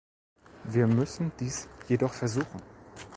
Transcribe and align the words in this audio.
Wir 0.63 0.87
müssen 0.87 1.31
dies 1.39 1.69
jedoch 1.87 2.13
versuchen. 2.15 2.59